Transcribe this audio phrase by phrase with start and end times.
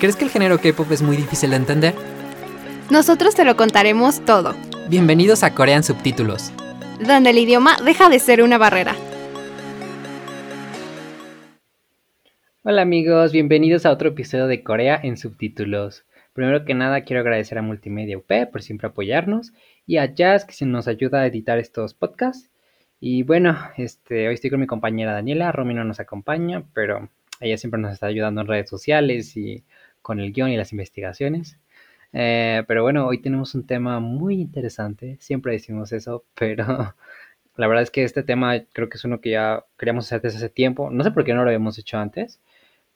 [0.00, 1.94] ¿Crees que el género K-pop es muy difícil de entender?
[2.90, 4.54] Nosotros te lo contaremos todo,
[4.88, 6.54] Bienvenidos a Corean Subtítulos.
[7.06, 8.96] donde el idioma deja de ser una barrera.
[12.62, 16.06] Hola amigos, bienvenidos a otro episodio de Corea en subtítulos.
[16.32, 19.52] Primero que nada quiero agradecer a Multimedia UP por siempre apoyarnos
[19.86, 22.48] y a Jazz que se nos ayuda a editar estos podcasts.
[23.00, 27.10] Y bueno, este, hoy estoy con mi compañera Daniela, Romy no nos acompaña, pero
[27.40, 29.64] ella siempre nos está ayudando en redes sociales y
[30.02, 31.58] con el guion y las investigaciones.
[32.12, 36.94] Eh, pero bueno, hoy tenemos un tema muy interesante, siempre decimos eso, pero
[37.56, 40.38] la verdad es que este tema creo que es uno que ya queríamos hacer desde
[40.38, 40.90] hace tiempo.
[40.90, 42.40] No sé por qué no lo habíamos hecho antes,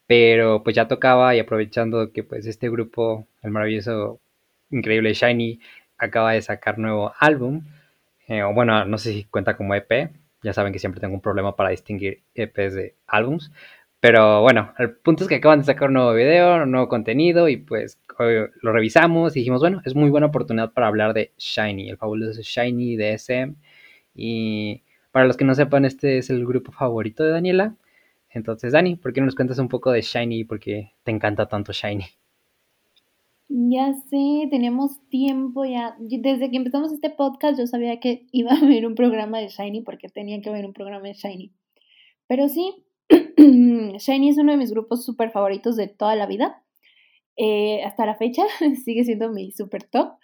[0.07, 4.21] pero pues ya tocaba y aprovechando que pues este grupo, el maravilloso,
[4.71, 5.61] increíble Shiny,
[5.99, 7.63] acaba de sacar nuevo álbum,
[8.29, 10.11] eh, o bueno, no sé si cuenta como EP,
[10.43, 13.53] ya saben que siempre tengo un problema para distinguir EPs de álbums,
[14.05, 17.49] pero bueno, el punto es que acaban de sacar un nuevo video, un nuevo contenido
[17.49, 17.99] y pues
[18.61, 22.43] lo revisamos y dijimos, bueno, es muy buena oportunidad para hablar de Shiny, el fabuloso
[22.43, 23.55] Shiny de SM.
[24.15, 27.77] Y para los que no sepan, este es el grupo favorito de Daniela.
[28.29, 31.11] Entonces, Dani, ¿por qué no nos cuentas un poco de Shiny y por qué te
[31.11, 32.05] encanta tanto Shiny?
[33.49, 35.97] Ya sé, tenemos tiempo ya.
[35.99, 39.81] Desde que empezamos este podcast yo sabía que iba a haber un programa de Shiny
[39.81, 41.53] porque tenía que haber un programa de Shiny.
[42.27, 42.84] Pero sí,
[43.99, 46.63] Shiny es uno de mis grupos súper favoritos de toda la vida.
[47.37, 48.45] Eh, hasta la fecha
[48.85, 50.15] sigue siendo mi super top.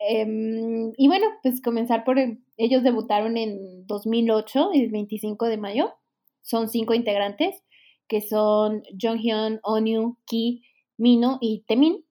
[0.00, 2.18] Em, y bueno, pues comenzar por...
[2.18, 5.94] el- Ellos debutaron en 2008, el 25 de mayo.
[6.42, 7.62] Son cinco integrantes,
[8.08, 10.62] que son Jonghyun, Onyu, Ki,
[10.98, 12.04] Mino y Temin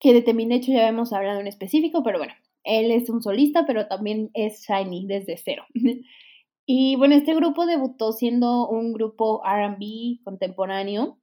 [0.00, 2.34] que de Temin de hecho ya hemos hablado en específico, pero bueno,
[2.64, 5.64] él es un solista, pero también es Shiny desde cero.
[6.66, 11.18] y bueno, este grupo debutó siendo un grupo RB contemporáneo.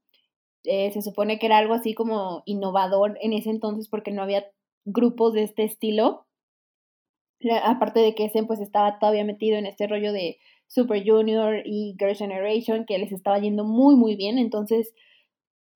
[0.64, 4.46] Eh, se supone que era algo así como innovador en ese entonces porque no había
[4.86, 6.26] grupos de este estilo.
[7.64, 10.38] Aparte de que ese pues estaba todavía metido en este rollo de
[10.68, 14.94] Super Junior y Girl Generation, que les estaba yendo muy muy bien, entonces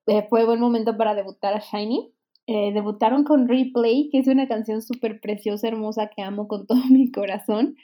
[0.07, 2.13] eh, fue buen momento para debutar a Shiny.
[2.47, 6.79] Eh, debutaron con Replay, que es una canción súper preciosa, hermosa, que amo con todo
[6.89, 7.75] mi corazón.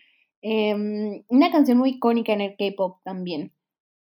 [0.45, 3.53] Em, una canción muy icónica en el K-Pop también.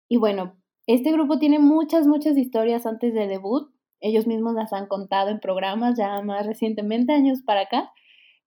[0.08, 0.56] Y bueno,
[0.88, 3.70] este grupo tiene muchas, muchas historias antes del debut.
[4.00, 7.92] Ellos mismos las han contado en programas ya más recientemente, años para acá.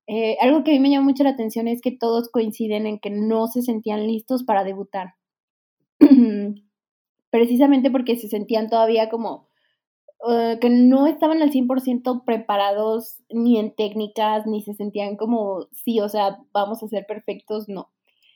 [0.07, 2.99] Eh, algo que a mí me llama mucho la atención es que todos coinciden en
[2.99, 5.15] que no se sentían listos para debutar.
[7.31, 9.49] Precisamente porque se sentían todavía como
[10.29, 16.01] eh, que no estaban al 100% preparados ni en técnicas, ni se sentían como, sí,
[16.01, 17.91] o sea, vamos a ser perfectos, no.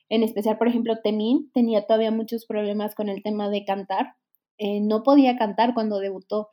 [0.08, 4.14] En especial, por ejemplo, Temin tenía todavía muchos problemas con el tema de cantar.
[4.58, 6.48] Eh, no podía cantar cuando debutó.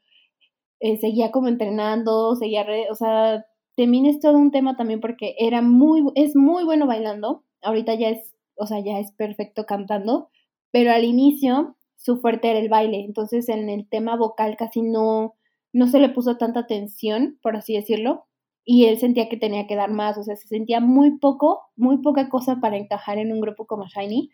[0.80, 3.46] Eh, seguía como entrenando, seguía, re- o sea,
[3.76, 7.44] Temin es todo un tema también porque era muy, es muy bueno bailando.
[7.62, 10.30] Ahorita ya es, o sea, ya es perfecto cantando,
[10.72, 15.36] pero al inicio su fuerte era el baile, entonces en el tema vocal casi no,
[15.72, 18.26] no se le puso tanta atención, por así decirlo,
[18.66, 22.00] y él sentía que tenía que dar más, o sea, se sentía muy poco, muy
[22.00, 24.32] poca cosa para encajar en un grupo como Shiny,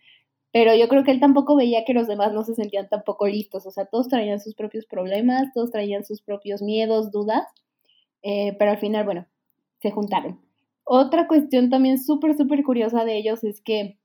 [0.51, 3.67] pero yo creo que él tampoco veía que los demás no se sentían tampoco listos,
[3.67, 7.43] o sea, todos traían sus propios problemas, todos traían sus propios miedos, dudas,
[8.23, 9.27] eh, pero al final, bueno,
[9.79, 10.41] se juntaron.
[10.85, 13.99] Otra cuestión también súper, súper curiosa de ellos es que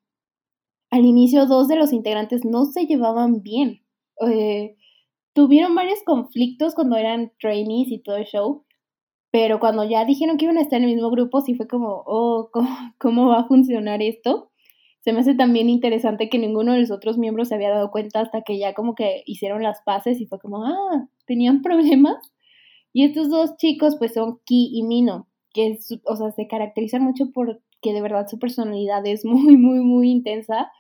[0.95, 3.83] al inicio dos de los integrantes no se llevaban bien.
[4.31, 4.77] Eh,
[5.33, 8.65] tuvieron varios conflictos cuando eran trainees y todo el show,
[9.33, 12.05] pero cuando ya dijeron que iban a estar en el mismo grupo, sí fue como,
[12.07, 14.53] oh, ¿cómo, cómo va a funcionar esto?
[15.01, 18.21] Se me hace también interesante que ninguno de los otros miembros se había dado cuenta
[18.21, 22.19] hasta que ya como que hicieron las paces y fue como, ah, tenían problemas.
[22.93, 27.03] Y estos dos chicos pues son Ki y Mino, que es, o sea, se caracterizan
[27.03, 30.71] mucho por que de verdad su personalidad es muy, muy, muy intensa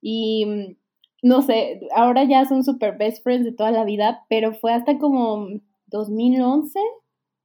[0.00, 0.76] y mm,
[1.22, 4.98] no sé, ahora ya son super best friends de toda la vida, pero fue hasta
[4.98, 5.48] como
[5.86, 6.78] 2011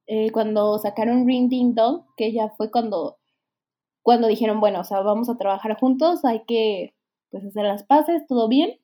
[0.06, 3.18] eh, cuando sacaron Ring Ding Dong, que ya fue cuando,
[4.02, 6.94] cuando dijeron, bueno, o sea, vamos a trabajar juntos, hay que
[7.30, 8.78] pues hacer las paces, todo bien.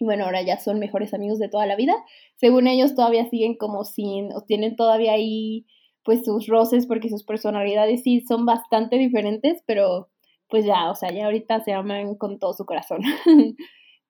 [0.00, 1.94] Y bueno, ahora ya son mejores amigos de toda la vida.
[2.36, 5.66] Según ellos todavía siguen como sin, o tienen todavía ahí
[6.04, 10.10] pues sus roces porque sus personalidades sí son bastante diferentes, pero
[10.48, 13.00] pues ya, o sea, ya ahorita se aman con todo su corazón.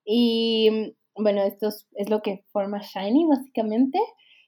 [0.04, 3.98] y bueno, esto es, lo que forma Shiny básicamente.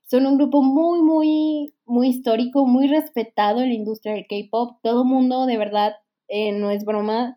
[0.04, 4.78] Son un grupo muy, muy, muy histórico, muy respetado en la industria del K-Pop.
[4.82, 5.94] Todo mundo, de verdad,
[6.28, 7.36] eh, no es broma,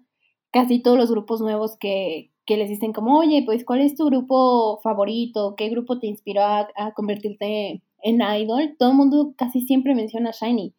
[0.52, 4.08] casi todos los grupos nuevos que, que les dicen como, oye, pues, ¿cuál es tu
[4.08, 5.54] grupo favorito?
[5.56, 8.76] ¿Qué grupo te inspiró a, convertirte en idol?
[8.80, 10.74] Todo el mundo casi siempre menciona Shiny.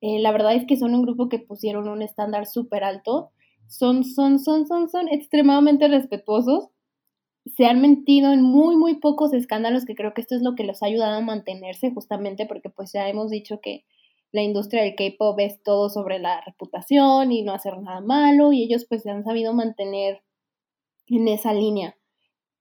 [0.00, 3.30] Eh, la verdad es que son un grupo que pusieron un estándar súper alto.
[3.66, 6.68] Son, son, son, son, son extremadamente respetuosos.
[7.46, 10.64] Se han mentido en muy, muy pocos escándalos, que creo que esto es lo que
[10.64, 13.84] los ha ayudado a mantenerse, justamente porque pues ya hemos dicho que
[14.32, 18.62] la industria del K-pop es todo sobre la reputación y no hacer nada malo, y
[18.62, 20.22] ellos pues se han sabido mantener
[21.08, 21.96] en esa línea.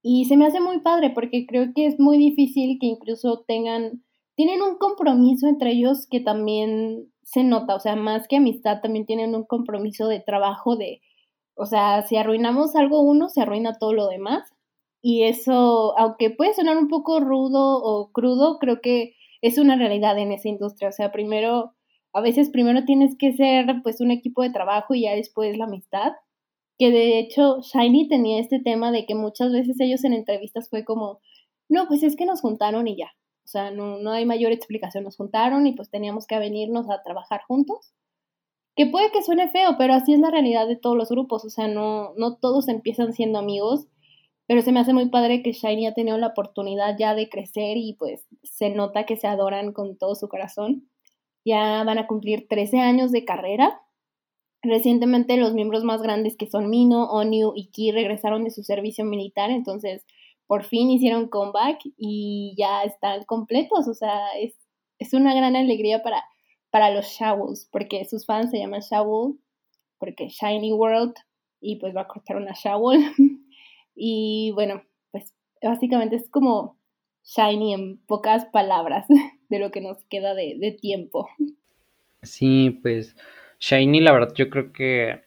[0.02, 4.04] Y se me hace muy padre porque creo que es muy difícil que incluso tengan,
[4.36, 9.06] tienen un compromiso entre ellos que también se nota, o sea, más que amistad, también
[9.06, 11.02] tienen un compromiso de trabajo de,
[11.56, 14.52] o sea, si arruinamos algo uno, se arruina todo lo demás.
[15.02, 20.18] Y eso, aunque puede sonar un poco rudo o crudo, creo que es una realidad
[20.18, 20.90] en esa industria.
[20.90, 21.74] O sea, primero,
[22.14, 25.66] a veces primero tienes que ser pues un equipo de trabajo y ya después la
[25.66, 26.14] amistad
[26.80, 30.86] que de hecho Shiny tenía este tema de que muchas veces ellos en entrevistas fue
[30.86, 31.20] como,
[31.68, 33.12] no, pues es que nos juntaron y ya.
[33.50, 37.02] O sea, no, no hay mayor explicación, nos juntaron y pues teníamos que venirnos a
[37.02, 37.94] trabajar juntos.
[38.76, 41.44] Que puede que suene feo, pero así es la realidad de todos los grupos.
[41.46, 43.88] O sea, no, no todos empiezan siendo amigos,
[44.48, 47.78] pero se me hace muy padre que Shiny ha tenido la oportunidad ya de crecer
[47.78, 50.88] y pues se nota que se adoran con todo su corazón.
[51.44, 53.82] Ya van a cumplir 13 años de carrera
[54.62, 59.06] Recientemente los miembros más grandes que son Mino, Onyu y Ki regresaron de su servicio
[59.06, 60.06] militar, entonces
[60.50, 64.56] por fin hicieron comeback y ya están completos, o sea, es,
[64.98, 66.24] es una gran alegría para,
[66.72, 69.38] para los Shawls, porque sus fans se llaman Shawl,
[70.00, 71.14] porque Shiny World,
[71.62, 72.98] y pues va a cortar una Shawl.
[73.96, 74.82] y bueno,
[75.12, 76.80] pues básicamente es como
[77.26, 79.06] Shiny en pocas palabras
[79.50, 81.30] de lo que nos queda de, de tiempo.
[82.24, 83.16] Sí, pues
[83.60, 85.22] Shiny, la verdad, yo creo que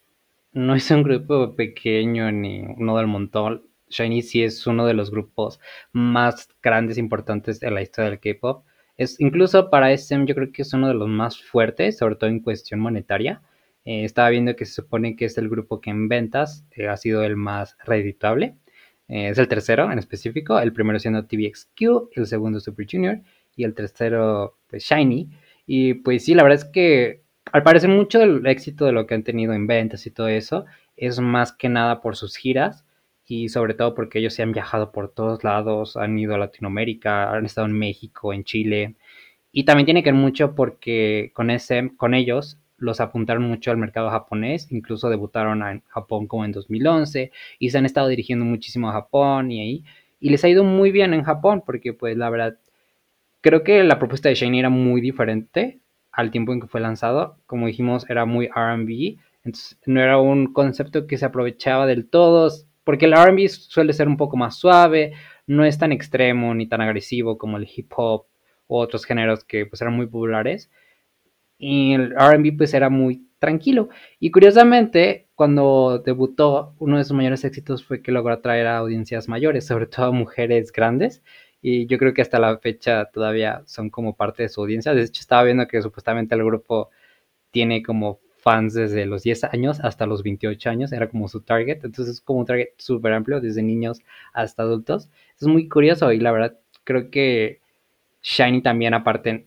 [0.51, 3.69] no es un grupo pequeño ni uno del montón.
[3.93, 5.61] Shiny sí es uno de los grupos
[5.93, 8.65] más grandes e importantes de la historia del K-pop.
[8.97, 12.31] Es, incluso para SM yo creo que es uno de los más fuertes, sobre todo
[12.31, 13.43] en cuestión monetaria.
[13.85, 16.97] Eh, estaba viendo que se supone que es el grupo que en ventas eh, ha
[16.97, 18.57] sido el más redituable.
[19.09, 23.21] Eh, es el tercero en específico, el primero siendo TVXQ, el segundo Super Junior
[23.57, 25.31] y el tercero pues Shiny.
[25.67, 27.23] Y pues sí, la verdad es que
[27.53, 30.65] al parecer mucho del éxito de lo que han tenido en ventas y todo eso
[30.97, 32.85] es más que nada por sus giras
[33.27, 37.33] y sobre todo porque ellos se han viajado por todos lados, han ido a Latinoamérica,
[37.33, 38.97] han estado en México, en Chile
[39.53, 43.77] y también tiene que ver mucho porque con ese, con ellos los apuntaron mucho al
[43.77, 48.91] mercado japonés, incluso debutaron en Japón como en 2011 y se han estado dirigiendo muchísimo
[48.91, 49.85] a Japón y ahí
[50.21, 52.59] y les ha ido muy bien en Japón porque pues la verdad
[53.41, 55.81] creo que la propuesta de Shiny era muy diferente
[56.13, 57.39] al tiempo en que fue lanzado.
[57.47, 62.51] Como dijimos, era muy RB, entonces no era un concepto que se aprovechaba del todo,
[62.85, 65.13] porque el RB suele ser un poco más suave,
[65.47, 68.27] no es tan extremo ni tan agresivo como el hip hop
[68.69, 70.71] u otros géneros que pues eran muy populares.
[71.59, 73.89] Y el RB pues era muy tranquilo.
[74.19, 79.29] Y curiosamente, cuando debutó, uno de sus mayores éxitos fue que logró atraer a audiencias
[79.29, 81.23] mayores, sobre todo a mujeres grandes
[81.63, 84.95] y yo creo que hasta la fecha todavía son como parte de su audiencia.
[84.95, 86.91] De hecho, estaba viendo que supuestamente el grupo
[87.53, 91.85] tiene como fans desde los 10 años hasta los 28 años, era como su target,
[91.85, 94.01] entonces es como un target súper amplio, desde niños
[94.33, 95.09] hasta adultos.
[95.41, 97.61] Es muy curioso y la verdad creo que
[98.23, 99.47] Shiny también aparte,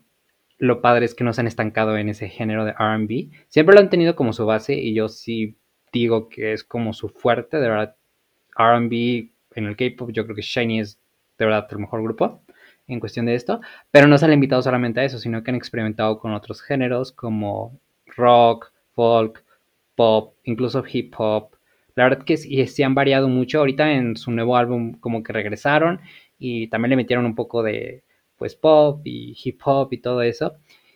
[0.57, 3.81] lo padre es que no se han estancado en ese género de RB, siempre lo
[3.81, 5.57] han tenido como su base y yo sí
[5.91, 7.95] digo que es como su fuerte, de verdad,
[8.57, 10.99] RB en el K-Pop yo creo que Shiny es
[11.37, 12.41] de verdad el mejor grupo
[12.87, 13.59] en cuestión de esto,
[13.91, 17.11] pero no se han limitado solamente a eso, sino que han experimentado con otros géneros
[17.11, 19.43] como rock, folk,
[19.95, 21.49] pop, incluso hip hop.
[21.95, 23.59] La verdad que sí, han variado mucho.
[23.59, 26.01] Ahorita en su nuevo álbum como que regresaron
[26.37, 28.03] y también le metieron un poco de
[28.37, 30.55] pues pop y hip hop y todo eso.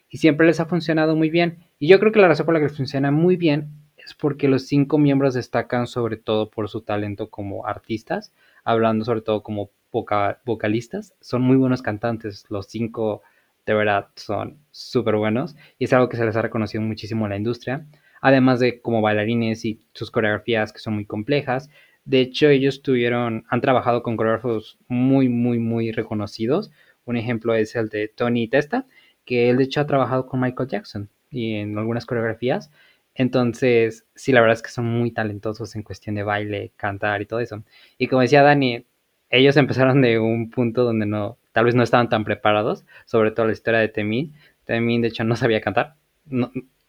[0.10, 1.60] Y siempre les ha funcionado muy bien.
[1.78, 4.48] Y yo creo que la razón por la que les funciona muy bien es porque
[4.48, 9.72] los cinco miembros destacan sobre todo por su talento como artistas, hablando sobre todo como
[10.46, 13.22] vocalistas, son muy buenos cantantes, los cinco
[13.70, 17.30] de verdad son súper buenos y es algo que se les ha reconocido muchísimo en
[17.30, 17.86] la industria,
[18.20, 21.70] además de como bailarines y sus coreografías que son muy complejas.
[22.04, 26.72] De hecho, ellos tuvieron, han trabajado con coreógrafos muy, muy, muy reconocidos.
[27.06, 28.88] Un ejemplo es el de Tony Testa,
[29.24, 32.72] que él de hecho ha trabajado con Michael Jackson y en algunas coreografías.
[33.14, 37.28] Entonces, sí, la verdad es que son muy talentosos en cuestión de baile, cantar y
[37.28, 37.64] todo eso.
[38.00, 38.88] Y como decía Dani,
[39.30, 43.46] ellos empezaron de un punto donde no, tal vez no estaban tan preparados, sobre todo
[43.48, 44.34] la historia de Temin.
[44.66, 45.96] Temin, de hecho, no sabía cantar.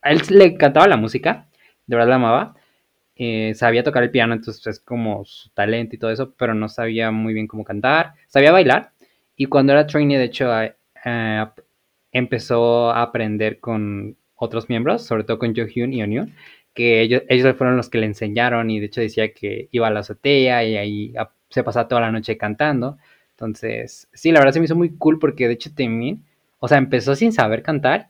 [0.02, 1.48] a él le cantaba la música,
[1.86, 2.56] de verdad la amaba.
[3.16, 6.68] Eh, sabía tocar el piano, entonces es como su talento y todo eso, pero no
[6.68, 8.14] sabía muy bien cómo cantar.
[8.28, 8.92] Sabía bailar.
[9.36, 10.50] Y cuando era trainee, de hecho,
[12.12, 16.34] empezó a aprender con otros miembros, sobre todo con Jo Hyun y Onyun,
[16.74, 19.90] que ellos, ellos fueron los que le enseñaron y de hecho decía que iba a
[19.90, 21.14] la azotea y ahí
[21.50, 22.98] se pasaba toda la noche cantando.
[23.32, 26.24] Entonces, sí, la verdad se me hizo muy cool porque de hecho Temin,
[26.58, 28.08] o sea, empezó sin saber cantar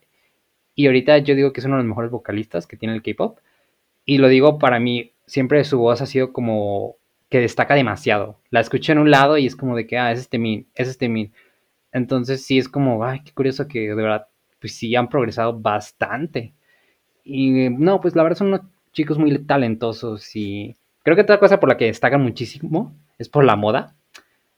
[0.75, 3.39] y ahorita yo digo que es uno de los mejores vocalistas que tiene el K-pop.
[4.05, 6.97] Y lo digo para mí, siempre su voz ha sido como
[7.29, 8.39] que destaca demasiado.
[8.51, 10.89] La escuché en un lado y es como de que, ah, es este Min, es
[10.89, 11.33] este Min.
[11.93, 14.29] Entonces sí es como, ay, qué curioso que de verdad,
[14.61, 16.55] pues sí han progresado bastante.
[17.25, 21.61] Y no, pues la verdad son unos chicos muy talentosos y creo que otra cosa
[21.61, 23.95] por la que destacan muchísimo es por la moda.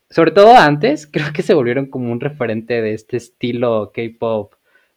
[0.09, 4.55] Sobre todo antes, creo que se volvieron como un referente de este estilo K-pop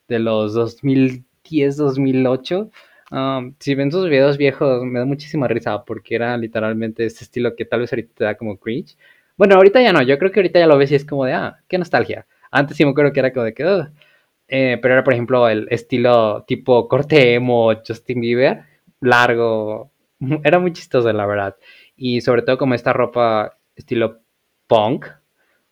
[0.08, 2.72] de los 2010, 2008.
[3.12, 7.56] Um, si ven sus videos viejos, me da muchísima risa porque era literalmente este estilo
[7.56, 8.98] que tal vez ahorita te da como cringe.
[9.38, 11.34] Bueno, ahorita ya no, yo creo que ahorita ya lo ves y es como de,
[11.34, 12.26] ah, qué nostalgia.
[12.52, 13.64] Antes sí me acuerdo que era como de que,
[14.48, 18.64] eh, pero era por ejemplo el estilo tipo corte emo, Justin Bieber,
[19.02, 19.92] largo,
[20.44, 21.56] era muy chistoso la verdad.
[21.96, 24.22] Y sobre todo como esta ropa estilo
[24.68, 25.06] punk,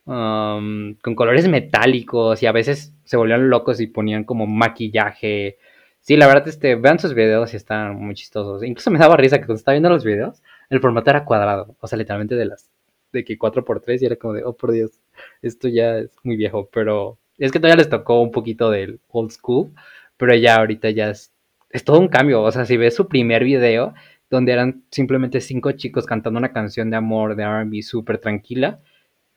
[0.05, 5.57] um, con colores metálicos y a veces se volvían locos y ponían como maquillaje.
[6.01, 8.63] Sí, la verdad, este, vean sus videos y están muy chistosos.
[8.63, 11.87] Incluso me daba risa que cuando estaba viendo los videos, el formato era cuadrado, o
[11.87, 12.69] sea, literalmente de las
[13.13, 14.99] de que 4x3 y era como de, oh por Dios,
[15.41, 19.31] esto ya es muy viejo, pero es que todavía les tocó un poquito del old
[19.31, 19.71] school,
[20.17, 21.31] pero ya ahorita ya es,
[21.69, 23.93] es todo un cambio, o sea, si ves su primer video,
[24.33, 28.79] donde eran simplemente cinco chicos cantando una canción de amor de RB súper tranquila,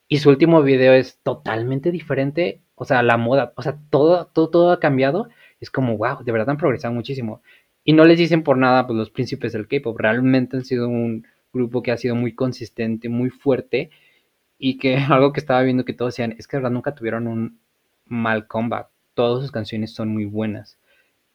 [0.09, 4.51] y su último video es totalmente diferente, o sea, la moda, o sea, todo, todo,
[4.51, 5.29] todo ha cambiado,
[5.61, 7.43] es como, wow, de verdad han progresado muchísimo.
[7.85, 11.27] Y no les dicen por nada, pues los príncipes del K-pop realmente han sido un,
[11.57, 13.91] grupo que ha sido muy consistente, muy fuerte
[14.59, 17.59] y que algo que estaba viendo que todos decían es que verdad nunca tuvieron un
[18.05, 18.89] mal comeback.
[19.15, 20.79] Todas sus canciones son muy buenas.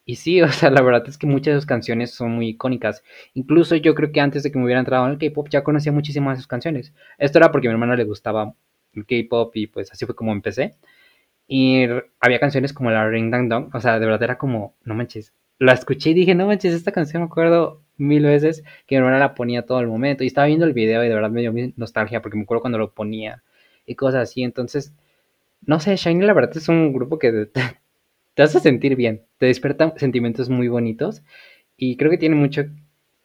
[0.04, 3.02] Y sí, o sea, la verdad es que muchas de sus canciones son muy icónicas.
[3.34, 5.92] Incluso yo creo que antes de que me hubiera entrado en el K-pop ya conocía
[5.92, 6.92] muchísimas de sus canciones.
[7.18, 8.54] Esto era porque a mi hermana le gustaba
[8.94, 10.76] el K-pop y pues así fue como empecé.
[11.48, 11.86] Y
[12.20, 15.34] había canciones como la Ring Dang Dong, o sea, de verdad era como, no manches.
[15.58, 19.18] La escuché y dije, no manches, esta canción me acuerdo mil veces que mi hermana
[19.18, 20.24] la ponía todo el momento.
[20.24, 22.78] Y estaba viendo el video y de verdad me dio nostalgia porque me acuerdo cuando
[22.78, 23.42] lo ponía
[23.86, 24.42] y cosas así.
[24.42, 24.94] Entonces,
[25.62, 27.48] no sé, Shiny la verdad es un grupo que
[28.34, 31.22] te, hace sentir bien, te despierta sentimientos muy bonitos
[31.76, 32.64] y creo que tiene mucho,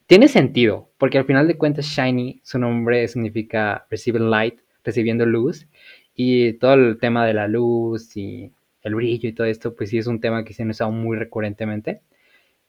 [0.08, 5.68] tiene sentido, porque al final de cuentas Shiny, su nombre significa receiving light, recibiendo luz
[6.16, 9.98] y todo el tema de la luz y el brillo y todo esto, pues sí
[9.98, 12.02] es un tema que se ha usado muy recurrentemente.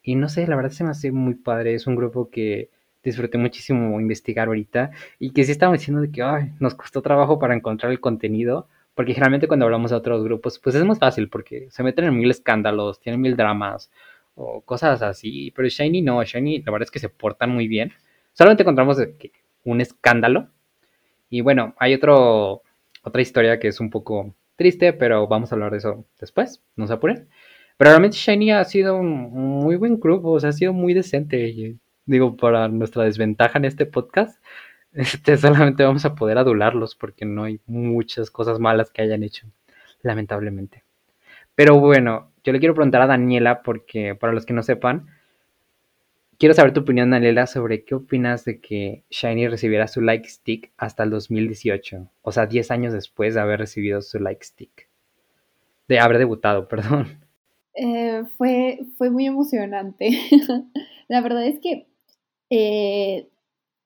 [0.03, 1.75] Y no sé, la verdad se me hace muy padre.
[1.75, 2.71] Es un grupo que
[3.03, 6.23] disfruté muchísimo investigar ahorita y que sí estamos diciendo de que
[6.61, 8.69] nos costó trabajo para encontrar el contenido.
[8.99, 12.17] Porque generalmente cuando hablamos de otros grupos, pues es más fácil porque se meten en
[12.17, 13.93] mil escándalos, tienen mil dramas
[14.35, 15.53] o cosas así.
[15.55, 17.93] Pero Shiny no, Shiny la verdad es que se portan muy bien.
[18.33, 18.99] Solamente encontramos
[19.63, 20.49] un escándalo.
[21.31, 22.63] Y bueno, hay otro,
[23.05, 26.89] otra historia que es un poco triste, pero vamos a hablar de eso después, no
[26.89, 27.29] se apuren.
[27.77, 31.79] Pero realmente Shiny ha sido un muy buen grupo, o sea, ha sido muy decente.
[32.05, 34.43] digo, para nuestra desventaja en este podcast,
[34.99, 39.47] este, solamente vamos a poder adularlos porque no hay muchas cosas malas que hayan hecho,
[40.03, 40.83] lamentablemente.
[41.55, 45.07] Pero bueno, yo le quiero preguntar a Daniela porque para los que no sepan,
[46.37, 50.73] quiero saber tu opinión, Daniela, sobre qué opinas de que Shiny recibiera su like stick
[50.77, 54.89] hasta el 2018, o sea, 10 años después de haber recibido su like stick,
[55.87, 57.25] de haber debutado, perdón.
[57.75, 60.11] Eh, fue, fue muy emocionante.
[61.07, 61.87] la verdad es que
[62.51, 63.29] eh,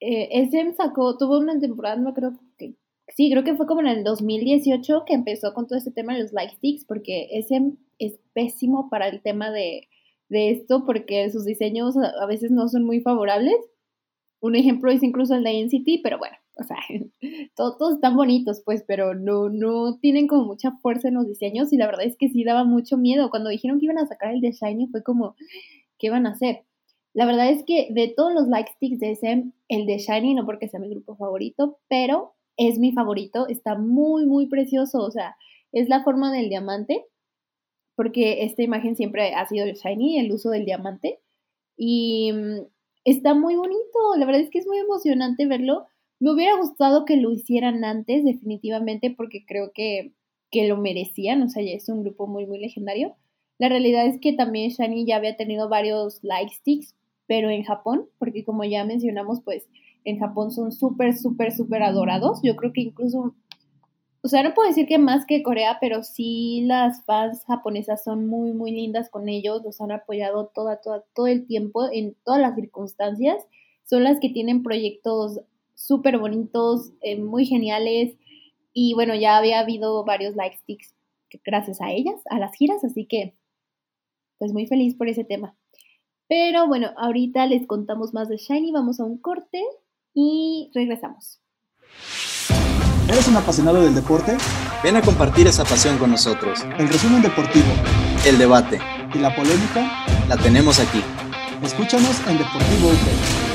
[0.04, 2.75] eh, SM sacó, tuvo una temporada, no creo que,
[3.09, 6.23] sí, creo que fue como en el 2018 que empezó con todo este tema de
[6.23, 9.88] los light sticks, porque SM es pésimo para el tema de,
[10.28, 13.54] de esto, porque sus diseños a, veces no son muy favorables.
[14.40, 16.78] Un ejemplo es incluso el de NCT, pero bueno, o sea,
[17.56, 21.76] todos, están bonitos, pues, pero no, no tienen como mucha fuerza en los diseños y
[21.76, 23.30] la verdad es que sí daba mucho miedo.
[23.30, 25.37] Cuando dijeron que iban a sacar el de Shiny fue como,
[25.97, 26.64] ¿qué van a hacer?
[27.14, 30.47] La verdad es que de todos los like sticks de SM, el de Shiny, no
[30.47, 35.37] porque sea mi grupo favorito, pero es mi favorito, está muy, muy precioso, o sea,
[35.73, 37.04] es la forma del diamante,
[37.97, 41.21] porque esta imagen siempre ha sido el shiny, el uso del diamante.
[41.76, 42.66] Y mm,
[43.04, 45.87] está muy bonito, la verdad es que es muy emocionante verlo.
[46.21, 50.12] Me hubiera gustado que lo hicieran antes, definitivamente, porque creo que,
[50.50, 53.16] que lo merecían, o sea, ya es un grupo muy, muy legendario.
[53.59, 56.95] La realidad es que también Shiny ya había tenido varios like sticks,
[57.33, 59.67] pero en Japón, porque como ya mencionamos, pues
[60.05, 62.41] en Japón son súper, súper, súper adorados.
[62.43, 63.35] Yo creo que incluso,
[64.21, 68.27] o sea, no puedo decir que más que Corea, pero sí las fans japonesas son
[68.27, 72.43] muy, muy lindas con ellos, los han apoyado toda, toda, todo el tiempo, en todas
[72.43, 73.43] las circunstancias.
[73.85, 75.41] Son las que tienen proyectos
[75.75, 78.15] súper bonitos, eh, muy geniales.
[78.75, 80.95] Y bueno, ya había habido varios like sticks
[81.47, 83.35] gracias a ellas, a las giras, así que
[84.37, 85.57] pues muy feliz por ese tema.
[86.29, 89.62] Pero bueno, ahorita les contamos más de Shiny, vamos a un corte
[90.14, 91.41] y regresamos.
[93.09, 94.37] ¿Eres un apasionado del deporte?
[94.83, 96.64] Ven a compartir esa pasión con nosotros.
[96.79, 97.67] El resumen deportivo.
[98.25, 98.79] El debate.
[99.12, 100.07] Y la polémica.
[100.29, 101.02] La tenemos aquí.
[101.62, 103.52] Escúchanos en Deportivo UP.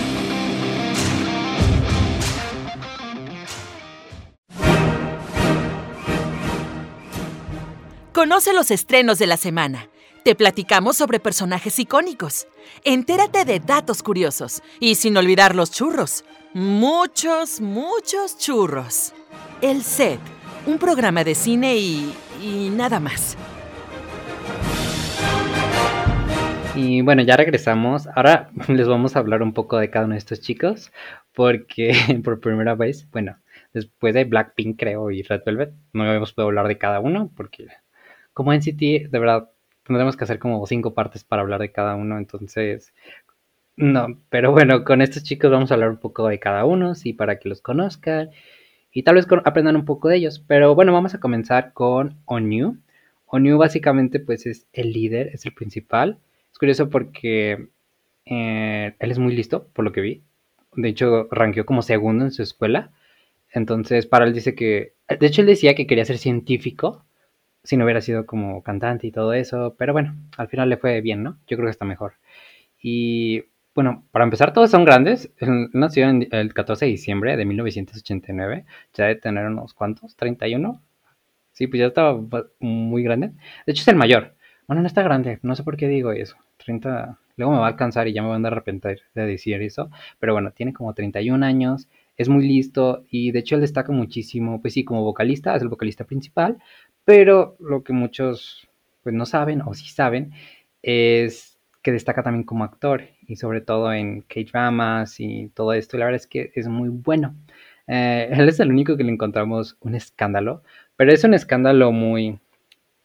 [8.13, 9.89] Conoce los estrenos de la semana
[10.27, 12.49] te platicamos sobre personajes icónicos.
[12.83, 16.25] Entérate de datos curiosos y sin olvidar los churros.
[16.53, 19.13] Muchos, muchos churros.
[19.61, 20.19] El Set,
[20.65, 23.37] un programa de cine y, y nada más.
[26.75, 28.07] Y bueno, ya regresamos.
[28.13, 30.91] Ahora les vamos a hablar un poco de cada uno de estos chicos,
[31.31, 31.93] porque
[32.25, 33.37] por primera vez, bueno,
[33.71, 37.67] después de Blackpink creo y Red Velvet, no habíamos podido hablar de cada uno, porque
[38.33, 39.49] como NCT, de verdad,
[39.87, 42.93] tendremos que hacer como cinco partes para hablar de cada uno, entonces,
[43.75, 47.13] no, pero bueno, con estos chicos vamos a hablar un poco de cada uno, sí,
[47.13, 48.29] para que los conozcan
[48.97, 52.77] y tal vez aprendan un poco de ellos, pero bueno, vamos a comenzar con Onyu.
[53.27, 56.17] Onyu básicamente pues es el líder, es el principal.
[56.51, 57.67] Es curioso porque
[58.25, 60.23] eh, él es muy listo, por lo que vi.
[60.75, 62.91] De hecho, ranqueó como segundo en su escuela.
[63.51, 64.93] Entonces, para él dice que...
[65.07, 67.05] De hecho, él decía que quería ser científico,
[67.67, 71.01] si no hubiera sido como cantante y todo eso, pero bueno, al final le fue
[71.01, 71.37] bien, ¿no?
[71.47, 72.13] Yo creo que está mejor.
[72.81, 73.43] Y
[73.75, 75.33] bueno, para empezar, todos son grandes.
[75.73, 80.81] Nació el 14 de diciembre de 1989, ya de tener unos cuantos, 31.
[81.51, 82.17] Sí, pues ya estaba
[82.59, 83.31] muy grande.
[83.65, 84.35] De hecho, es el mayor.
[84.65, 86.37] Bueno, no está grande, no sé por qué digo eso.
[86.63, 89.89] 30, luego me va a alcanzar y ya me van a arrepentir de decir eso.
[90.19, 94.59] Pero bueno, tiene como 31 años, es muy listo y de hecho él destaca muchísimo,
[94.59, 96.57] pues sí, como vocalista, es el vocalista principal,
[97.07, 98.67] pero lo que muchos
[99.01, 100.33] pues no saben o sí saben
[100.83, 105.95] es que destaca también como actor y sobre todo en K-dramas y todo esto.
[105.95, 107.33] Y la verdad es que es muy bueno.
[107.87, 110.63] Eh, él es el único que le encontramos un escándalo,
[110.97, 112.39] pero es un escándalo muy,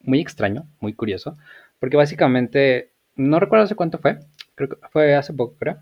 [0.00, 1.38] muy extraño, muy curioso,
[1.78, 4.18] porque básicamente, no recuerdo hace cuánto fue,
[4.56, 5.78] creo que fue hace poco, creo.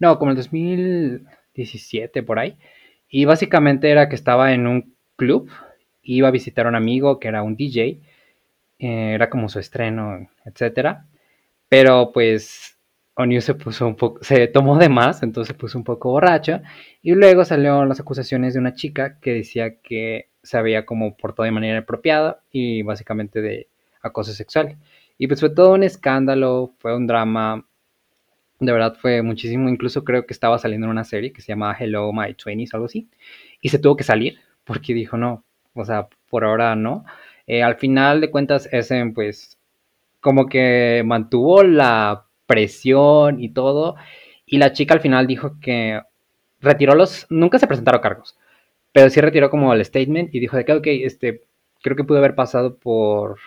[0.00, 2.58] No, como el 2017 por ahí.
[3.08, 5.48] Y básicamente era que estaba en un club
[6.02, 8.00] iba a visitar a un amigo que era un DJ,
[8.78, 11.06] eh, era como su estreno, etcétera.
[11.68, 12.78] Pero pues
[13.14, 16.60] O'Neill se puso un poco, se tomó de más, entonces se puso un poco borracho.
[17.02, 21.44] Y luego salieron las acusaciones de una chica que decía que se había como portado
[21.44, 23.68] de manera apropiada y básicamente de
[24.02, 24.78] acoso sexual.
[25.18, 27.66] Y pues fue todo un escándalo, fue un drama,
[28.58, 31.76] de verdad fue muchísimo, incluso creo que estaba saliendo en una serie que se llama
[31.78, 33.08] Hello My Twenties, algo así,
[33.60, 37.04] y se tuvo que salir porque dijo, no, o sea, por ahora no.
[37.46, 39.58] Eh, al final de cuentas, ese pues
[40.20, 43.96] como que mantuvo la presión y todo.
[44.46, 46.00] Y la chica al final dijo que
[46.60, 48.36] retiró los, nunca se presentaron cargos,
[48.92, 51.42] pero sí retiró como el statement y dijo de que, ok, este,
[51.82, 53.38] creo que pudo haber pasado por,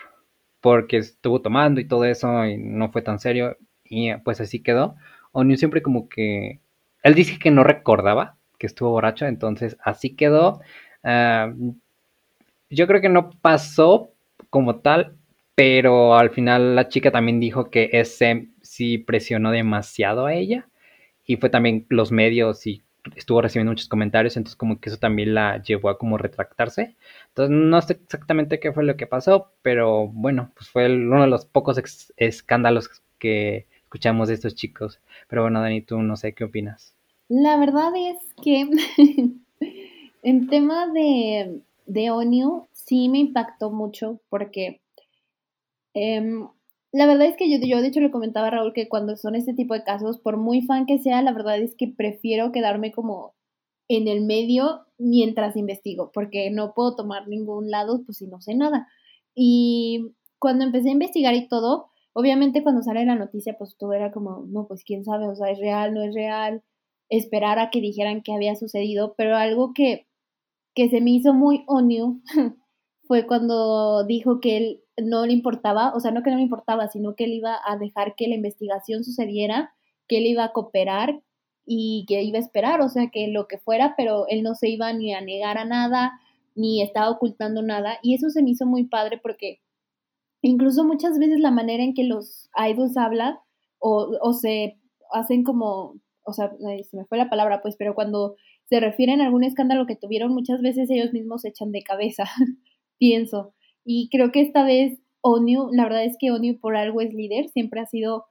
[0.60, 4.96] porque estuvo tomando y todo eso y no fue tan serio y pues así quedó.
[5.32, 6.60] O'Neill siempre como que,
[7.02, 10.60] él dice que no recordaba que estuvo borracho, entonces así quedó.
[11.02, 11.52] Ah,
[12.74, 14.10] yo creo que no pasó
[14.50, 15.16] como tal,
[15.54, 20.68] pero al final la chica también dijo que ese sí presionó demasiado a ella
[21.24, 22.82] y fue también los medios y
[23.16, 26.96] estuvo recibiendo muchos comentarios, entonces como que eso también la llevó a como retractarse.
[27.28, 31.28] Entonces no sé exactamente qué fue lo que pasó, pero bueno, pues fue uno de
[31.28, 31.80] los pocos
[32.16, 35.00] escándalos que escuchamos de estos chicos.
[35.28, 36.94] Pero bueno, Dani, tú no sé qué opinas.
[37.28, 38.68] La verdad es que
[40.22, 44.80] en tema de de Onio sí me impactó mucho porque
[45.94, 46.48] em,
[46.92, 49.34] la verdad es que yo, yo de hecho le comentaba a Raúl que cuando son
[49.34, 52.92] este tipo de casos, por muy fan que sea, la verdad es que prefiero quedarme
[52.92, 53.34] como
[53.88, 58.54] en el medio mientras investigo, porque no puedo tomar ningún lado pues si no sé
[58.54, 58.88] nada.
[59.34, 64.12] Y cuando empecé a investigar y todo, obviamente cuando sale la noticia, pues todo era
[64.12, 66.62] como, no, pues quién sabe, o sea, es real, no es real,
[67.08, 70.06] esperar a que dijeran que había sucedido, pero algo que,
[70.74, 72.20] que se me hizo muy onio
[73.06, 76.88] fue cuando dijo que él no le importaba, o sea, no que no le importaba,
[76.88, 79.74] sino que él iba a dejar que la investigación sucediera,
[80.08, 81.20] que él iba a cooperar
[81.66, 84.68] y que iba a esperar, o sea, que lo que fuera, pero él no se
[84.68, 86.12] iba ni a negar a nada,
[86.54, 89.60] ni estaba ocultando nada, y eso se me hizo muy padre porque
[90.42, 93.38] incluso muchas veces la manera en que los idols hablan
[93.78, 94.78] o, o se
[95.12, 98.36] hacen como, o sea, se me fue la palabra, pues, pero cuando
[98.74, 102.24] se refieren a algún escándalo que tuvieron, muchas veces ellos mismos se echan de cabeza,
[102.98, 103.54] pienso.
[103.84, 107.48] Y creo que esta vez ONU, la verdad es que ONU por algo es líder,
[107.50, 108.24] siempre ha sido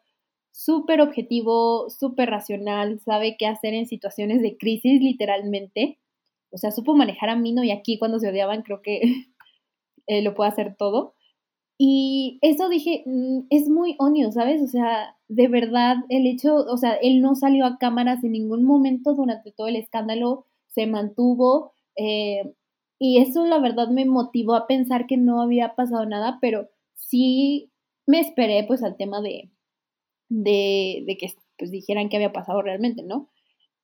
[0.52, 6.02] súper objetivo, súper racional, sabe qué hacer en situaciones de crisis literalmente.
[6.52, 9.00] O sea, supo manejar a Mino y aquí cuando se odiaban creo que
[10.08, 11.16] eh, lo puede hacer todo.
[11.86, 14.62] Y eso dije, mm, es muy ONU, ¿sabes?
[14.62, 18.64] O sea, de verdad, el hecho, o sea, él no salió a cámaras en ningún
[18.64, 22.54] momento durante todo el escándalo, se mantuvo, eh,
[23.00, 27.70] y eso la verdad me motivó a pensar que no había pasado nada, pero sí
[28.08, 29.52] me esperé pues al tema de,
[30.30, 33.30] de, de que pues, dijeran que había pasado realmente, ¿no?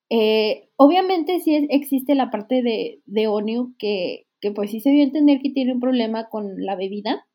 [0.09, 3.27] Eh, obviamente sí existe la parte de, de
[3.77, 7.25] que, que pues sí se dio a entender que tiene un problema con la bebida,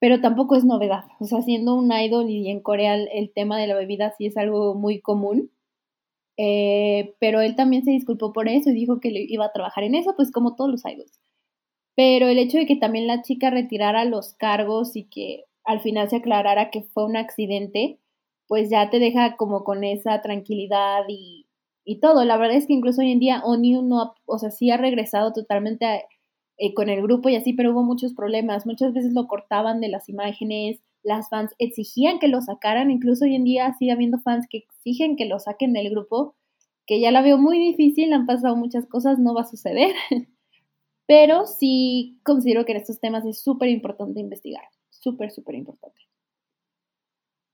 [0.00, 1.04] pero tampoco es novedad.
[1.20, 4.36] O sea, siendo un idol y en Corea el, tema de la bebida sí es
[4.36, 5.50] algo muy común.
[6.36, 9.96] Eh, pero él también se disculpó por eso y dijo que iba a trabajar en
[9.96, 11.20] eso, pues como todos los idols.
[11.96, 16.08] Pero el hecho de que también la chica retirara los cargos y que al final
[16.08, 17.98] se aclarara que fue un accidente,
[18.46, 21.48] pues ya te deja como con esa tranquilidad y,
[21.84, 22.24] y todo.
[22.24, 25.32] La verdad es que incluso hoy en día ONU no, o sea, sí ha regresado
[25.32, 26.06] totalmente
[26.58, 28.66] eh, con el grupo y así, pero hubo muchos problemas.
[28.66, 33.36] Muchas veces lo cortaban de las imágenes, las fans exigían que lo sacaran, incluso hoy
[33.36, 36.34] en día sigue habiendo fans que exigen que lo saquen del grupo,
[36.84, 39.94] que ya la veo muy difícil, han pasado muchas cosas, no va a suceder,
[41.06, 46.00] pero sí considero que en estos temas es súper importante investigar, súper, súper importante.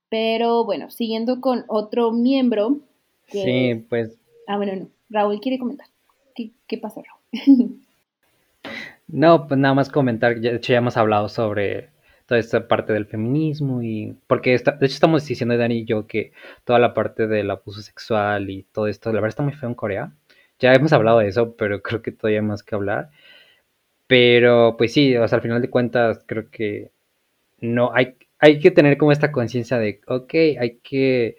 [0.09, 2.81] Pero bueno, siguiendo con otro miembro.
[3.27, 4.17] sí, pues.
[4.47, 4.89] Ah, bueno, no.
[5.11, 5.89] Raúl quiere comentar.
[6.35, 7.81] ¿Qué, qué pasó, Raúl?
[9.07, 11.91] no, pues nada más comentar, de hecho ya hemos hablado sobre
[12.27, 16.33] toda esta parte del feminismo y porque de hecho estamos diciendo Dani y yo que
[16.65, 19.75] toda la parte del abuso sexual y todo esto, la verdad está muy feo en
[19.75, 20.13] Corea.
[20.59, 23.11] Ya hemos hablado de eso, pero creo que todavía hay más que hablar.
[24.07, 26.91] Pero pues sí, o sea, al final de cuentas creo que
[27.61, 31.37] no hay, hay que tener como esta conciencia de, ok, hay que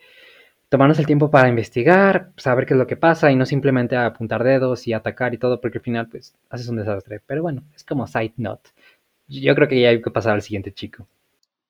[0.69, 4.43] tomarnos el tiempo para investigar, saber qué es lo que pasa y no simplemente apuntar
[4.43, 7.21] dedos y atacar y todo, porque al final pues haces un desastre.
[7.25, 8.69] Pero bueno, es como side note.
[9.27, 11.07] Yo creo que ya hay que pasar al siguiente chico.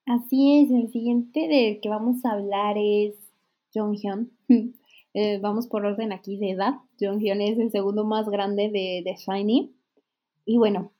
[0.05, 3.15] Así es, el siguiente del que vamos a hablar es
[3.73, 4.31] Jonghyun.
[5.13, 6.75] eh, vamos por orden aquí de edad.
[6.99, 9.71] Jonghyun es el segundo más grande de, de Shiny.
[10.45, 10.91] Y bueno,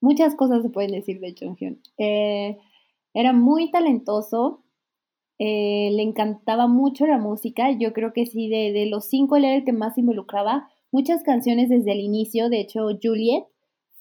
[0.00, 1.80] muchas cosas se pueden decir de Jonghyun.
[1.98, 2.58] Eh,
[3.14, 4.63] era muy talentoso,
[5.38, 7.70] eh, le encantaba mucho la música.
[7.72, 10.68] Yo creo que sí, de, los cinco él era el que más involucraba.
[10.92, 13.44] Muchas canciones desde el inicio, de hecho, Juliet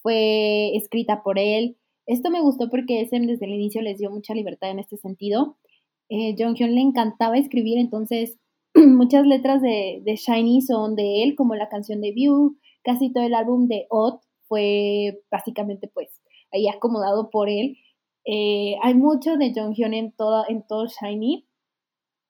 [0.02, 1.78] fue escrita por él.
[2.06, 5.58] Esto me gustó porque SM desde el inicio les dio mucha libertad en este sentido.
[6.10, 8.38] Eh, Jonghyun le encantaba escribir, entonces
[8.76, 13.24] muchas letras de, de, Shiny son de él, como la canción de View, casi todo
[13.24, 17.78] el álbum de Odd fue básicamente pues ahí acomodado por él.
[18.26, 21.46] Eh, hay mucho de Jonghyun en todo, en todo Shiny.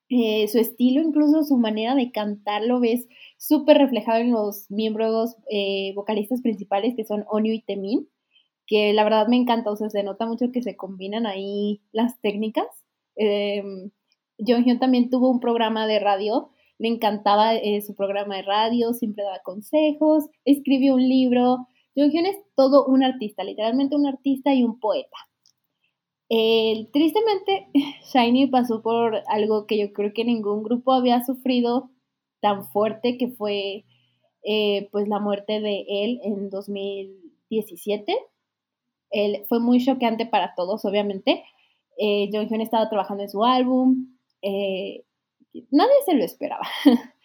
[0.09, 5.35] Eh, su estilo, incluso su manera de cantar, lo ves súper reflejado en los miembros
[5.49, 8.07] eh, vocalistas principales que son Onyu y Temin,
[8.67, 12.19] que la verdad me encanta, o sea, se nota mucho que se combinan ahí las
[12.21, 12.67] técnicas.
[13.15, 13.63] Eh,
[14.39, 19.23] Jonghyun también tuvo un programa de radio, le encantaba eh, su programa de radio, siempre
[19.23, 21.67] daba consejos, escribió un libro.
[21.95, 25.17] Jonghyun es todo un artista, literalmente un artista y un poeta.
[26.91, 27.67] Tristemente,
[28.13, 31.91] Shiny pasó por algo que yo creo que ningún grupo había sufrido
[32.41, 33.85] tan fuerte que fue
[34.43, 38.17] eh, pues la muerte de él en 2017.
[39.11, 41.43] Él, fue muy choqueante para todos, obviamente.
[41.97, 44.17] Eh, Jonghyun estaba trabajando en su álbum.
[44.41, 45.05] Eh,
[45.71, 46.67] nadie se lo esperaba.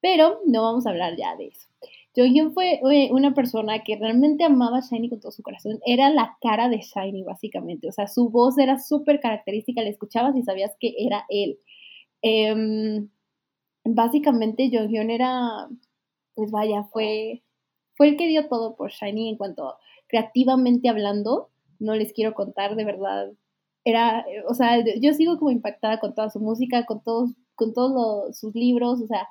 [0.00, 1.68] Pero no vamos a hablar ya de eso.
[2.14, 5.80] Jonghyun fue una persona que realmente amaba a Shiny con todo su corazón.
[5.86, 7.88] Era la cara de Shiny, básicamente.
[7.88, 9.82] O sea, su voz era súper característica.
[9.82, 11.58] Le escuchabas y sabías que era él.
[12.22, 13.06] Eh,
[13.84, 15.68] básicamente Jonghyun era,
[16.34, 17.42] pues vaya, fue,
[17.96, 19.76] fue el que dio todo por Shiny en cuanto
[20.08, 21.50] creativamente hablando.
[21.78, 23.32] no les quiero contar, de verdad.
[23.84, 28.38] Era, o sea, yo sigo como impactada con toda su música, con todos, con todos
[28.38, 29.26] sus libros, o sea,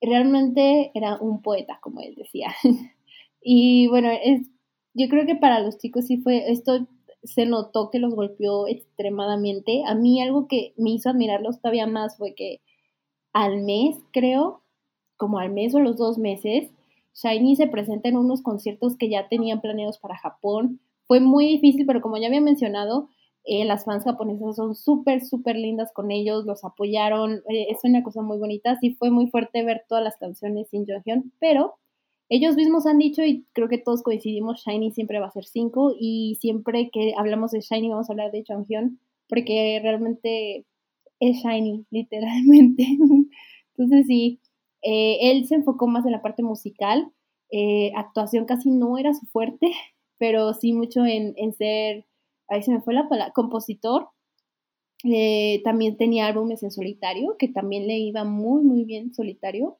[0.00, 2.48] realmente era un poeta, como él decía.
[3.40, 4.48] y bueno, es,
[4.94, 6.86] yo creo que para los chicos sí fue, esto
[7.22, 9.82] se notó que los golpeó extremadamente.
[9.86, 12.60] A mí algo que me hizo admirarlos todavía más fue que
[13.32, 14.62] al mes, creo,
[15.16, 16.70] como al mes o los dos meses,
[17.14, 20.80] Shiny se presenta en unos conciertos que ya tenían planeados para Japón.
[21.06, 23.08] Fue muy difícil, pero como ya había mencionado,
[23.48, 28.02] eh, las fans japonesas son súper, súper lindas con ellos, los apoyaron, eh, es una
[28.02, 28.76] cosa muy bonita.
[28.80, 31.76] Sí fue muy fuerte ver todas las canciones sin Jonghyun, pero
[32.28, 35.94] ellos mismos han dicho, y creo que todos coincidimos, Shiny siempre va a ser 5,
[35.96, 40.66] y siempre que hablamos de Shiny vamos a hablar de Jonghyun, porque realmente
[41.20, 42.84] es Shiny, literalmente.
[43.76, 44.40] Entonces sí,
[44.82, 47.12] eh, él se enfocó más en la parte musical,
[47.94, 49.70] actuación casi no era su fuerte,
[50.18, 52.05] pero sí mucho en, en ser
[52.48, 54.08] ahí se me fue la palabra, compositor.
[55.04, 59.78] Eh, también tenía álbumes en solitario, que también le iba muy, muy bien solitario.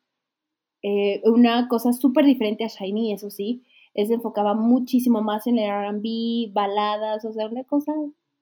[0.83, 5.59] Eh, una cosa súper diferente a Shiny, eso sí, él se enfocaba muchísimo más en
[5.59, 7.92] el RB, baladas, o sea, una cosa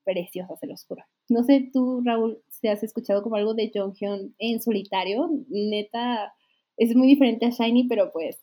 [0.04, 1.04] preciosa, se los juro.
[1.28, 6.34] No sé tú, Raúl, si has escuchado como algo de Jonghyun en solitario, neta,
[6.76, 8.36] es muy diferente a Shiny, pero pues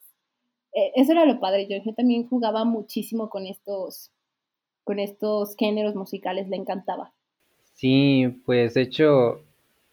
[0.73, 1.67] eh, eso era lo padre.
[1.69, 4.11] Jonghyun también jugaba muchísimo con estos
[4.83, 7.11] con estos géneros musicales le encantaba.
[7.73, 9.43] Sí, pues de hecho,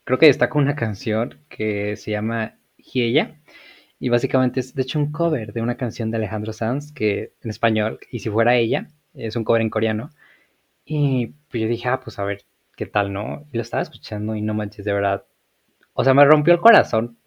[0.04, 3.38] creo que destaca una canción que se llama Hieya.
[4.00, 7.50] Y básicamente es de hecho un cover de una canción de Alejandro Sanz, que en
[7.50, 10.10] español, y si fuera ella, es un cover en coreano.
[10.84, 12.44] Y pues yo dije, ah, pues a ver,
[12.76, 13.44] ¿qué tal, no?
[13.52, 15.24] Y lo estaba escuchando y no manches, de verdad.
[15.94, 17.18] O sea, me rompió el corazón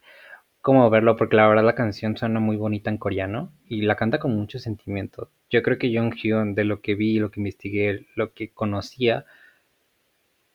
[0.62, 4.20] como verlo, porque la verdad la canción suena muy bonita en coreano y la canta
[4.20, 5.30] con mucho sentimiento.
[5.50, 9.26] Yo creo que Jung Hyun, de lo que vi, lo que investigué, lo que conocía,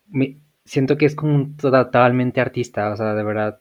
[0.09, 3.61] me, siento que es como un totalmente artista, o sea, de verdad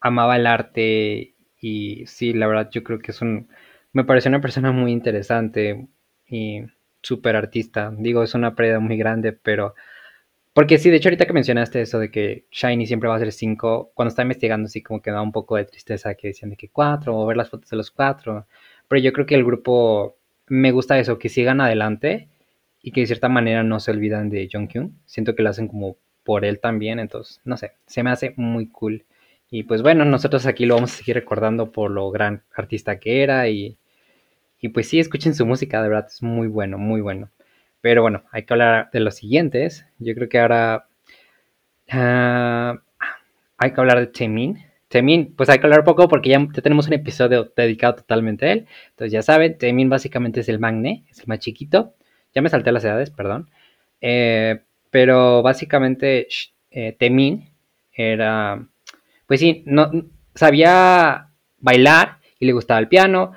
[0.00, 3.48] amaba el arte y sí, la verdad yo creo que es un,
[3.92, 5.88] me parece una persona muy interesante
[6.28, 6.62] y
[7.02, 7.92] súper artista.
[7.96, 9.74] Digo, es una pérdida muy grande, pero
[10.58, 13.30] porque sí, de hecho, ahorita que mencionaste eso de que Shiny siempre va a ser
[13.30, 16.56] 5, cuando estaba investigando, sí, como que da un poco de tristeza que decían de
[16.56, 18.44] que 4 o ver las fotos de los 4.
[18.88, 20.16] Pero yo creo que el grupo
[20.48, 22.26] me gusta eso, que sigan adelante
[22.82, 24.98] y que de cierta manera no se olvidan de Jonghyun.
[25.06, 28.66] Siento que lo hacen como por él también, entonces, no sé, se me hace muy
[28.66, 29.04] cool.
[29.52, 33.22] Y pues bueno, nosotros aquí lo vamos a seguir recordando por lo gran artista que
[33.22, 33.78] era y,
[34.60, 37.30] y pues sí, escuchen su música, de verdad, es muy bueno, muy bueno.
[37.80, 39.86] Pero bueno, hay que hablar de los siguientes.
[39.98, 40.88] Yo creo que ahora
[41.90, 42.78] ah,
[43.56, 44.64] hay que hablar de Temin.
[44.88, 48.66] Temin, pues hay que hablar poco porque ya, tenemos un episodio dedicado totalmente a él.
[48.90, 51.94] Entonces ya saben, Temin básicamente es el magne, es el más chiquito.
[52.34, 53.50] Ya me salté las edades, perdón.
[54.00, 54.60] Eh,
[54.90, 56.28] pero básicamente
[56.70, 57.50] eh, Temin
[57.92, 58.66] era,
[59.26, 59.90] pues sí, no,
[60.34, 63.32] sabía bailar y le gustaba el piano.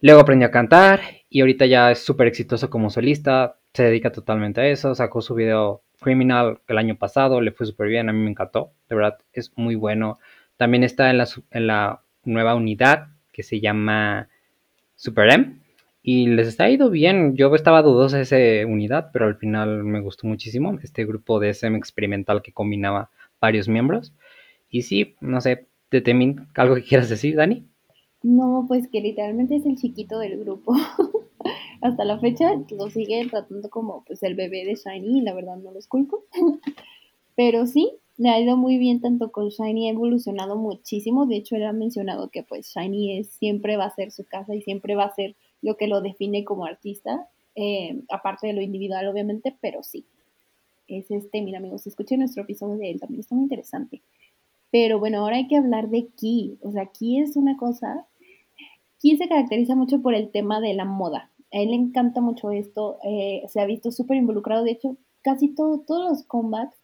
[0.00, 4.60] Luego aprendió a cantar y ahorita ya es súper exitoso como solista se dedica totalmente
[4.60, 4.94] a eso.
[4.94, 8.72] Sacó su video Criminal el año pasado, le fue súper bien, a mí me encantó,
[8.88, 10.18] de verdad es muy bueno.
[10.56, 14.28] También está en la, en la nueva unidad que se llama
[14.94, 15.56] Super M
[16.02, 17.36] y les está ido bien.
[17.36, 21.48] Yo estaba dudosa de esa unidad, pero al final me gustó muchísimo este grupo de
[21.52, 23.10] SM experimental que combinaba
[23.40, 24.12] varios miembros.
[24.70, 27.66] Y sí, no sé, de Temin, ¿algo que quieras decir, Dani?
[28.22, 30.74] No, pues que literalmente es el chiquito del grupo.
[31.84, 35.56] hasta la fecha lo siguen tratando como pues el bebé de Shiny y la verdad
[35.58, 36.24] no los culpo.
[37.36, 41.26] Pero sí, le ha ido muy bien tanto con Shiny, ha evolucionado muchísimo.
[41.26, 44.54] De hecho, él ha mencionado que pues Shiny es, siempre va a ser su casa
[44.54, 48.62] y siempre va a ser lo que lo define como artista, eh, aparte de lo
[48.62, 50.06] individual obviamente, pero sí.
[50.88, 54.00] Es este, mira amigos, escuchen nuestro episodio de él, también está muy interesante.
[54.70, 56.56] Pero bueno, ahora hay que hablar de Ki.
[56.62, 58.06] O sea, Ki es una cosa.
[59.00, 61.30] Ki se caracteriza mucho por el tema de la moda.
[61.54, 65.48] A él le encanta mucho esto, eh, se ha visto súper involucrado, de hecho, casi
[65.48, 66.76] todo, todos los combats,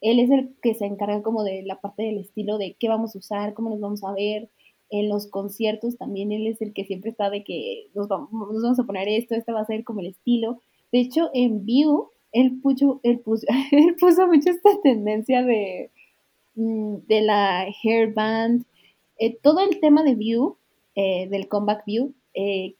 [0.00, 3.14] él es el que se encarga como de la parte del estilo, de qué vamos
[3.14, 4.50] a usar, cómo nos vamos a ver,
[4.90, 8.84] en los conciertos también él es el que siempre está de que nos vamos, a
[8.84, 10.60] poner esto, este va a ser como el estilo.
[10.92, 15.90] De hecho, en View, él puso, él puso, él puso mucho esta tendencia de,
[16.54, 18.64] mm, de la hairband,
[19.18, 20.56] eh, todo el tema de View,
[20.94, 22.76] eh, del comeback View, eh,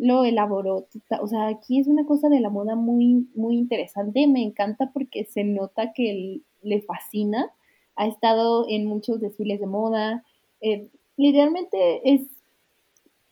[0.00, 0.88] lo elaboró,
[1.20, 5.24] o sea, aquí es una cosa de la moda muy, muy interesante, me encanta porque
[5.24, 7.52] se nota que le fascina,
[7.94, 10.24] ha estado en muchos desfiles de moda,
[10.60, 12.22] eh, literalmente es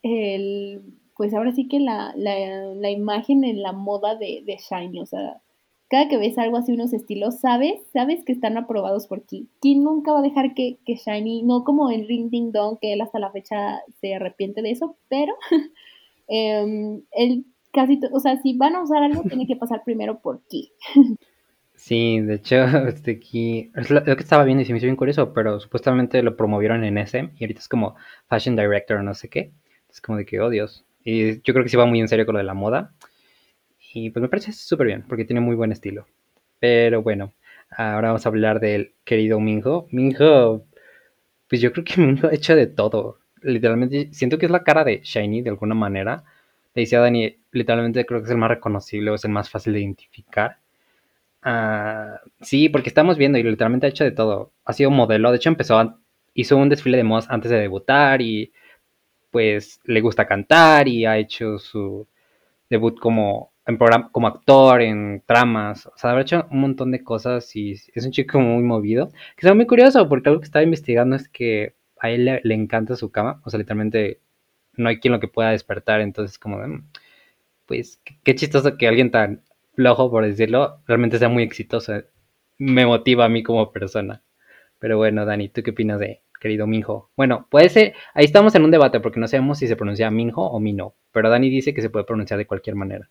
[0.01, 0.81] el,
[1.17, 2.37] pues ahora sí que la, la,
[2.73, 5.41] la imagen en la moda de, de Shiny, o sea,
[5.89, 9.47] cada que ves algo así, unos estilos, sabes, sabes que están aprobados por Ki.
[9.61, 12.93] Ki nunca va a dejar que, que Shiny, no como el Ring Ding Dong, que
[12.93, 15.33] él hasta la fecha se arrepiente de eso, pero
[16.27, 20.41] eh, él casi, o sea, si van a usar algo, tiene que pasar primero por
[20.47, 20.71] Ki.
[21.75, 22.55] Sí, de hecho,
[22.87, 26.23] este aquí, es lo, que estaba viendo y se me hizo bien curioso, pero supuestamente
[26.23, 27.95] lo promovieron en SM y ahorita es como
[28.27, 29.51] Fashion Director o no sé qué.
[29.89, 30.85] Es como de que, oh Dios.
[31.03, 32.93] Y yo creo que sí va muy en serio con lo de la moda.
[33.95, 36.05] Y pues me parece súper bien, porque tiene muy buen estilo.
[36.59, 37.31] Pero bueno,
[37.69, 39.87] ahora vamos a hablar del querido Minho.
[39.89, 40.65] Minho,
[41.47, 43.19] pues yo creo que Minho ha hecho de todo.
[43.41, 46.25] Literalmente, siento que es la cara de Shiny de alguna manera.
[46.73, 49.49] Le decía a Dani, literalmente creo que es el más reconocible o es el más
[49.49, 50.57] fácil de identificar.
[51.45, 54.51] Uh, sí, porque estamos viendo y literalmente ha hecho de todo.
[54.65, 55.99] Ha sido modelo, de hecho empezó,
[56.33, 58.51] hizo un desfile de modas antes de debutar y
[59.31, 62.05] pues le gusta cantar y ha hecho su
[62.69, 67.03] debut como en programa, como actor, en tramas, o sea, ha hecho un montón de
[67.03, 69.09] cosas y es un chico muy movido.
[69.35, 72.95] Que es muy curioso porque algo que estaba investigando es que a él le, encanta
[72.95, 74.19] su cama, o sea, literalmente
[74.77, 76.59] no hay quien lo que pueda despertar, entonces como,
[77.65, 79.41] pues, qué chistoso que alguien tan
[79.75, 81.93] flojo, por decirlo, realmente sea muy exitoso.
[82.57, 84.23] Me motiva a mí como persona.
[84.79, 87.09] Pero bueno, Dani, ¿tú qué opinas de querido Minho?
[87.15, 90.35] Bueno, puede ser, ahí estamos en un debate porque no sabemos si se pronuncia Minho
[90.35, 93.09] o Mino, pero Dani dice que se puede pronunciar de cualquier manera.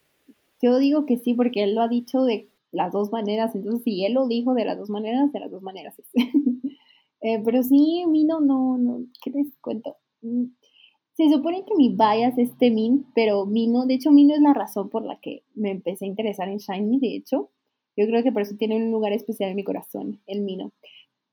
[0.65, 4.03] Yo digo que sí, porque él lo ha dicho de las dos maneras, entonces si
[4.07, 5.95] él lo dijo de las dos maneras, de las dos maneras.
[7.21, 9.99] eh, pero sí, Mino no, no, ¿qué les cuento?
[10.23, 14.89] Se supone que mi bias es Temin, pero Mino, de hecho Mino es la razón
[14.89, 17.51] por la que me empecé a interesar en Shiny, de hecho.
[17.95, 20.73] Yo creo que por eso tiene un lugar especial en mi corazón, el Mino,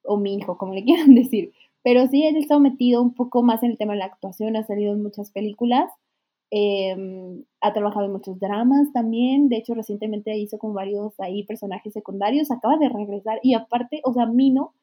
[0.04, 1.54] o Minho, como le quieran decir.
[1.84, 4.63] Pero sí, él está metido un poco más en el tema de la actuación, ha
[4.65, 5.89] salido en muchas películas,
[6.51, 6.95] eh,
[7.61, 12.51] ha trabajado en muchos dramas también, de hecho recientemente hizo con varios ahí personajes secundarios,
[12.51, 14.73] acaba de regresar y aparte, o sea, Mino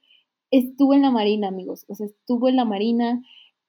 [0.50, 3.22] estuvo en la Marina, amigos, o sea, estuvo en la Marina,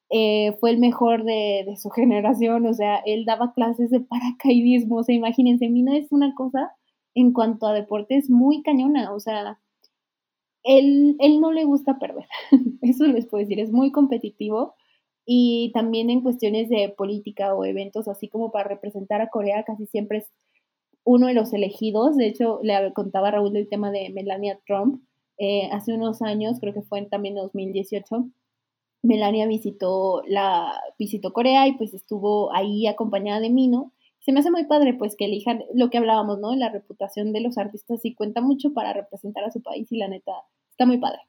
[0.10, 4.98] eh, fue el mejor de, de, su generación, o sea, él daba clases de paracaidismo,
[4.98, 6.72] o sea, imagínense, Mino es una cosa
[7.16, 9.60] en cuanto a deportes muy cañona, o sea,
[10.64, 12.28] él, él no le gusta perder,
[12.82, 14.76] eso les puedo decir, es muy competitivo
[15.32, 19.86] y también en cuestiones de política o eventos, así como para representar a Corea, casi
[19.86, 20.32] siempre es
[21.04, 25.04] uno de los elegidos, de hecho, le contaba Raúl del tema de Melania Trump,
[25.38, 28.26] eh, hace unos años, creo que fue en, también en 2018,
[29.04, 33.94] Melania visitó, la, visitó Corea y pues estuvo ahí acompañada de Mino.
[34.22, 36.56] Se me hace muy padre pues que elijan lo que hablábamos, ¿no?
[36.56, 40.08] La reputación de los artistas y cuenta mucho para representar a su país y la
[40.08, 40.32] neta
[40.72, 41.20] está muy padre.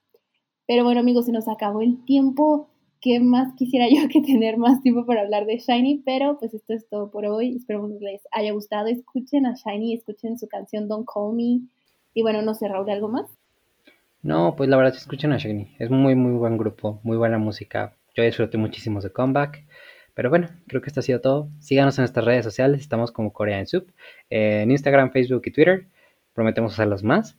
[0.66, 2.70] Pero bueno amigos, se nos acabó el tiempo.
[3.00, 6.02] ¿Qué más quisiera yo que tener más tiempo para hablar de Shiny?
[6.04, 7.56] Pero pues esto es todo por hoy.
[7.56, 8.88] Espero que les haya gustado.
[8.88, 11.60] Escuchen a Shiny, escuchen su canción Don't Call Me.
[12.14, 13.26] Y bueno, no sé, Raúl, ¿algo más?
[14.22, 15.76] No, pues la verdad, escuchen a Shiny.
[15.78, 17.96] Es muy, muy buen grupo, muy buena música.
[18.14, 19.64] Yo disfruté muchísimo de Comeback.
[20.14, 21.48] Pero bueno, creo que esto ha sido todo.
[21.60, 22.80] Síganos en nuestras redes sociales.
[22.80, 23.86] Estamos como Corea en Sub.
[24.28, 25.86] Eh, en Instagram, Facebook y Twitter.
[26.34, 27.38] Prometemos hacerlos más.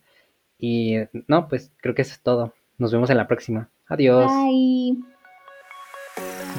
[0.58, 0.96] Y
[1.28, 2.54] no, pues creo que eso es todo.
[2.78, 3.70] Nos vemos en la próxima.
[3.86, 4.26] Adiós.
[4.26, 5.11] Bye.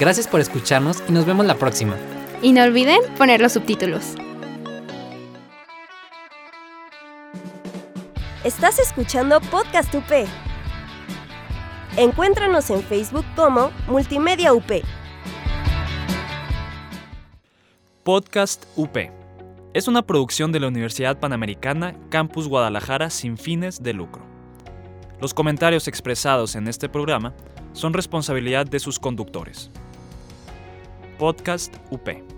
[0.04, 1.96] Gracias por escucharnos y nos vemos la próxima.
[2.42, 4.16] Y no olviden poner los subtítulos.
[8.44, 10.28] Estás escuchando Podcast UP.
[11.96, 14.70] Encuéntranos en Facebook como Multimedia UP.
[18.04, 18.98] Podcast UP.
[19.74, 24.22] Es una producción de la Universidad Panamericana Campus Guadalajara sin fines de lucro.
[25.22, 27.34] Los comentarios expresados en este programa
[27.72, 29.72] son responsabilidad de sus conductores.
[31.24, 32.33] Podcast UP.